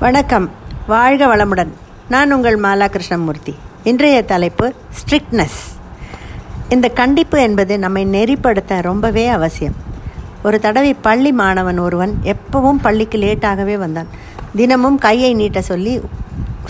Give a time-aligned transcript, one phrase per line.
[0.00, 0.50] வணக்கம்.
[0.86, 1.68] வாழ்க வளமுடன்.
[2.08, 5.58] நான் உங்கள் மாலா கிருஷ்ணமூர்த்தி இன்றைய தலைப்பு ஸ்ட்ரிக்ட்னஸ்
[6.68, 9.74] இந்த கண்டிப்பு என்பது நம்மை நெறிப்படுத்த ரொம்பவே அவசியம்.
[10.44, 14.06] ஒரு தடவை பள்ளி மாணவன் ஒருவன் எப்பவும் பள்ளிக்கு லேட்டாகவே வந்தான்.
[14.56, 16.00] தினமும் கையை நீட்ட சொல்லி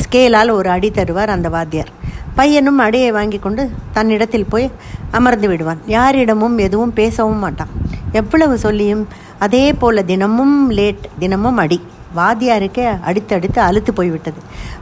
[0.02, 1.92] ஸ்கேலால் ஒரு அடி தருவார் அந்த வாத்தியார்.
[2.34, 4.70] பையனும் அடியை வாங்கி கொண்டு தன்னிடத்தில் போய்
[5.10, 5.78] அமர்ந்து விடுவான்.
[5.86, 7.68] யாரிடமும் எதுவும் பேசவும் மாட்டான்.
[8.12, 9.08] எவ்வளவு சொல்லியும்
[9.38, 11.80] அதே போல் தினமும் லேட் தினமும் அடி.
[12.18, 14.40] வாத்தியாருக்கே அடுத்தடுத்து அழுத்து போய்விட்டது.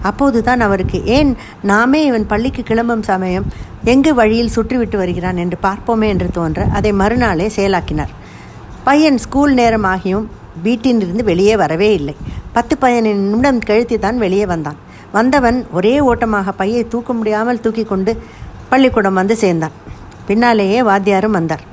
[0.09, 1.30] அப்போது தான் அவருக்கு ஏன்
[1.70, 3.46] நாமே இவன் பள்ளிக்கு கிளம்பும் சமயம்
[3.92, 8.12] எங்கு வழியில் சுற்றிவிட்டு வருகிறான் என்று பார்ப்போமே என்று தோன்ற அதை மறுநாளே செயலாக்கினார்.
[8.88, 10.27] பையன் ஸ்கூல் நேரமாகியும்
[10.66, 12.14] வீட்டிலிருந்து வெளியே வரவே இல்லை.
[12.56, 14.78] பத்து பதினைந்து நிமிடம் கழித்து தான் வெளியே வந்தான்.
[15.16, 18.12] வந்தவன் ஒரே ஓட்டமாக பையை தூக்க முடியாமல் தூக்கி கொண்டு
[18.70, 19.77] பள்ளிக்கூடம் வந்து சேர்ந்தான்.
[20.28, 21.64] பின்னாலேயே வாத்தியாரும் வந்தார்.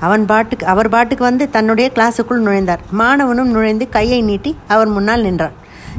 [0.00, 2.78] அவன் பாட்டுக்கு அவர் பாட்டுக்கு வந்து தன்னுடைய கிளாஸுக்குள் நுழைந்தார்.
[2.98, 5.52] மாணவனும் நுழைந்து கையை நீட்டி அவர் முன்னால் நின்றான்.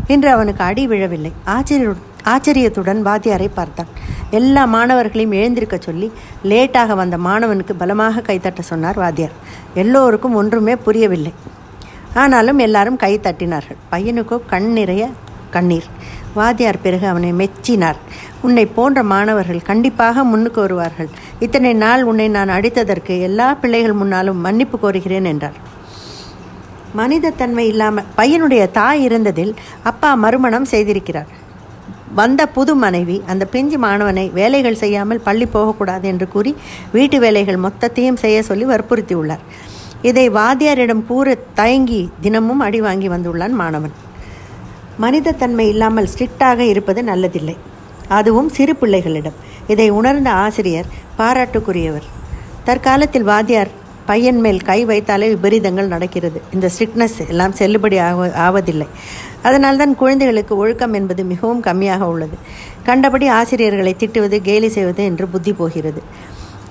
[0.07, 1.31] இன்று அவனுக்கு அடி விழவில்லை.
[1.45, 3.87] ஆச்சரிய ஆச்சரியத்துடன் வாத்தியாரை பார்த்தான்.
[4.29, 6.11] எல்லா மாணவர்களையும் எழுந்திருக்க சொல்லி
[6.43, 9.31] லேட்டாக வந்த மாணவனுக்கு பலமாக கைத்தட்ட சொன்னார் வாத்தியார்.
[9.73, 11.33] எல்லோருக்கும் ஒன்றுமே புரியவில்லை.
[12.13, 13.77] ஆனாலும் எல்லாரும் கை தட்டினார்கள்.
[13.91, 15.09] பையனுக்கோ கண் நிறைய
[15.51, 15.83] கண்ணீர்.
[16.33, 17.95] வாத்தியார் பிறகு அவனை மெச்சினார்.
[18.45, 21.09] உன்னை போன்ற மாணவர்கள் கண்டிப்பாக முன்னுக்கு வருவார்கள்.
[21.45, 25.57] இத்தனை நாள் உன்னை நான் அடித்ததற்கு எல்லா பிள்ளைகள் முன்னாலும் மன்னிப்பு கோருகிறேன் என்றார்.
[26.99, 29.53] மனிதத்தன்மை இல்லாமல் பையனுடைய தாய் இருந்ததில்
[29.89, 31.31] அப்பா மறுமணம் செய்திருக்கிறார்.
[32.19, 36.51] வந்த புது மனைவி அந்த பிஞ்சு மாணவனை வேலைகள் செய்யாமல் பள்ளி போகக்கூடாது என்று கூறி
[36.95, 39.43] வீட்டு வேலைகள் மொத்தத்தையும் செய்ய சொல்லி வற்புறுத்தியுள்ளார்.
[40.09, 43.95] இதை வாத்தியாரிடம் கூற தயங்கி தினமும் அடி வாங்கி வந்துள்ளான் மாணவன்.
[45.03, 47.55] மனிதத்தன்மை இல்லாமல் ஸ்ட்ரிக்டாக இருப்பது நல்லதில்லை.
[48.07, 49.37] அதுவும் சிறு பிள்ளைகளிடம்.
[49.67, 50.85] இதை உணர்ந்த ஆசிரியர்
[51.17, 52.05] பாராட்டுக்குரியவர்.
[52.63, 56.41] தற்காலத்தில் வாத்தியார் பையன் மேல் கை வைத்தாலே விபரீதங்கள் நடக்கிறது.
[56.53, 58.87] இந்த ஸ்ட்ரிக்ட்னஸ் எல்லாம் செல்லுபடி ஆக ஆவதில்லை.
[59.41, 62.37] அதனால்தான் குழந்தைகளுக்கு ஒழுக்கம் என்பது மிகவும் கம்மியாக உள்ளது.
[62.83, 66.01] கண்டபடி ஆசிரியர்களை திட்டுவது கேலி செய்வது என்று புத்தி போகிறது.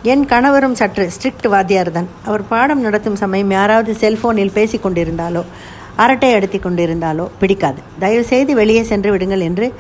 [0.03, 5.45] என் கணவரும் சற்று ஸ்ட்ரிக்ட் வாத்தியார் தான் அவர் பாடம் நடத்தும் சமயம் யாராவது செல்போனில் பேசி கொண்டிருந்தாலோ
[5.97, 7.81] அரட்டை அடித்து கொண்டிருந்தாலோ பிடிக்காது.
[7.99, 9.73] தயவுசெய்து வெளியே சென்று விடுங்கள் என்று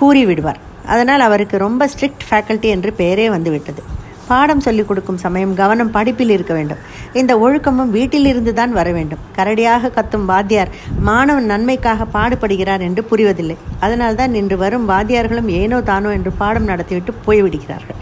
[0.00, 0.60] கூறிவிடுவார்.
[0.86, 3.82] அதனால் அவருக்கு ரொம்ப ஸ்ட்ரிக்ட் ஃபேக்கல்ட்டி என்று பெயரே வந்துவிட்டது.
[4.28, 6.78] பாடம் சொல்லிக் கொடுக்கும் சமயம் கவனம் படிப்பில் இருக்க வேண்டும்.
[7.12, 9.18] இந்த ஒழுக்கமும் வீட்டிலிருந்து தான் வர வேண்டும்.
[9.36, 13.56] கரடியாக கத்தும் வாத்தியார் மாணவன் நன்மைக்காக பாடுபடுகிறார் என்று புரிவதில்லை.
[13.80, 17.98] அதனால்தான் இன்று வரும் வாத்தியார்களும் ஏனோ தானோ என்று பாடம் நடத்திவிட்டு போய்விடுகிறார்கள்.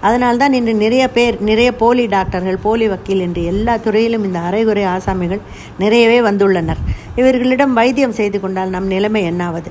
[0.00, 5.40] அதனால்தான் இன்று நிறைய பேர் நிறைய போலி டாக்டர்கள் போலி வக்கீல் என்று எல்லா துறையிலும் இந்த அரைகுறை ஆசாமிகள்
[5.78, 6.80] நிறையவே வந்துள்ளனர்.
[7.16, 9.70] இவர்களிடம் வைத்தியம் செய்து கொண்டால் நம் நிலைமை என்னாவது?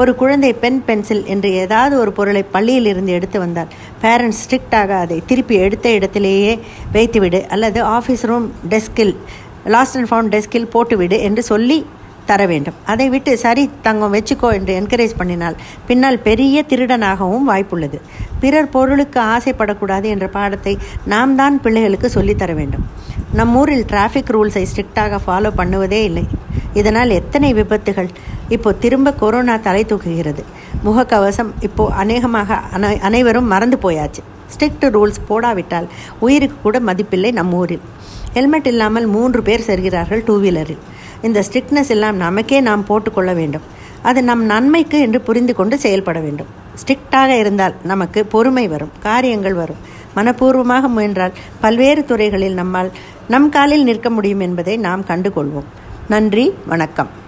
[0.00, 3.70] ஒரு குழந்தை பென் பென்சில் என்று ஏதாவது ஒரு பொருளை பள்ளியில் இருந்து எடுத்து வந்தால்
[4.02, 6.54] பேரண்ட்ஸ் ஸ்ட்ரிக்டாக அதை திருப்பி எடுத்த இடத்திலேயே
[6.96, 9.14] வைத்துவிடு அல்லது ஆஃபீஸ் ரூம் டெஸ்கில்
[9.74, 11.78] லாஸ்ட் அண்ட் ஃபவுண்ட் டெஸ்கில் போட்டுவிடு என்று சொல்லி
[12.28, 12.76] தர வேண்டும்.
[12.92, 15.56] அதை விட்டு சரி தங்கம் வச்சுக்கோ என்று என்கரேஜ் பண்ணினால்
[15.88, 17.98] பின்னால் பெரிய திருடனாகவும் வாய்ப்புள்ளது.
[18.42, 20.74] பிறர் பொருளுக்கு ஆசைப்படக்கூடாது என்ற பாடத்தை
[21.12, 22.86] நாம் தான் பிள்ளைகளுக்கு சொல்லித்தர வேண்டும்.
[23.38, 26.24] நம் ஊரில் டிராஃபிக் ரூல்ஸை ஸ்ட்ரிக்டாக ஃபாலோ பண்ணுவதே இல்லை.
[26.80, 28.10] இதனால் எத்தனை விபத்துகள்
[28.54, 30.42] இப்போ திரும்ப கொரோனா தலை தூக்குகிறது.
[30.86, 34.22] முகக்கவசம் இப்போ அநேகமாக அனை அனைவரும் மறந்து போயாச்சு.
[34.54, 35.88] ஸ்ட்ரிக்ட் ரூல்ஸ் போடாவிட்டால்
[36.26, 37.84] உயிருக்கு கூட மதிப்பில்லை நம்ம ஊரில்.
[38.36, 40.82] ஹெல்மெட் இல்லாமல் மூன்று பேர் செல்கிறார்கள் டூ வீலரில்.
[41.26, 43.64] இந்த ஸ்ட்ரிக்ட்னஸ் எல்லாம் நமக்கே நாம் போட்டுக்கொள்ள வேண்டும்.
[44.08, 46.50] அது நம் நன்மைக்கு என்று புரிந்து கொண்டு செயல்பட வேண்டும்.
[46.80, 49.80] ஸ்ட்ரிக்டாக இருந்தால் நமக்கு பொறுமை வரும் காரியங்கள் வரும்.
[50.16, 52.90] மனப்பூர்வமாக முயன்றால் பல்வேறு துறைகளில் நம்மால்
[53.32, 55.68] நம் காலில் நிற்க முடியும் என்பதை நாம் கண்டுகொள்வோம்.
[56.08, 57.25] நன்றி வணக்கம்.